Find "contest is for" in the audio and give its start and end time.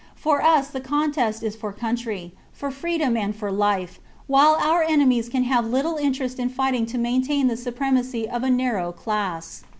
0.81-1.71